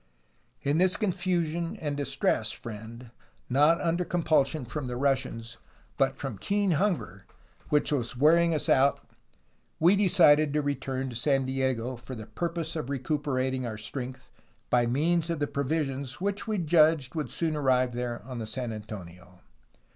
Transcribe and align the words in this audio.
"In 0.63 0.79
this 0.79 0.97
confusion 0.97 1.75
and 1.79 1.95
distress, 1.95 2.51
friend, 2.51 3.11
not 3.51 3.79
under 3.79 4.03
compulsion 4.03 4.65
from 4.65 4.87
the 4.87 4.95
Russians, 4.97 5.57
but 5.95 6.17
from 6.17 6.39
keen 6.39 6.71
hunger, 6.71 7.27
which 7.69 7.91
was 7.91 8.17
wearing 8.17 8.51
us 8.51 8.67
out, 8.67 9.05
we 9.79 9.95
decided 9.95 10.53
to 10.53 10.63
return 10.63 11.11
to 11.11 11.15
San 11.15 11.45
Diego, 11.45 11.97
for 11.97 12.15
the 12.15 12.25
purpose 12.25 12.75
of 12.75 12.87
recuper 12.87 13.39
ating 13.39 13.67
our 13.67 13.77
strength 13.77 14.31
by 14.71 14.87
means 14.87 15.29
of 15.29 15.37
the 15.37 15.45
provisions 15.45 16.19
which 16.19 16.47
we 16.47 16.57
judged 16.57 17.13
would 17.13 17.29
soon 17.29 17.55
arrive 17.55 17.93
there 17.93 18.23
on 18.23 18.39
the 18.39 18.47
San 18.47 18.73
Antonio. 18.73 19.41